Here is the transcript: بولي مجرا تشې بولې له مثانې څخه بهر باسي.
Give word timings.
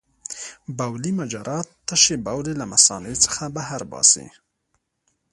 بولي 0.77 1.11
مجرا 1.19 1.59
تشې 1.87 2.15
بولې 2.25 2.53
له 2.61 2.65
مثانې 2.73 3.13
څخه 3.25 3.43
بهر 3.55 3.81
باسي. 3.91 4.27